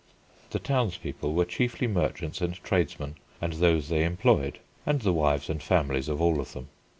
[0.49, 5.61] The townspeople were chiefly merchants and tradesmen and those they employed, and the wives and
[5.61, 6.69] families of all of them.